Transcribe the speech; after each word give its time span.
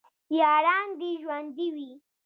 یاران 0.39 0.87
دې 0.99 1.11
ژوندي 1.21 1.67
وي 1.75 1.91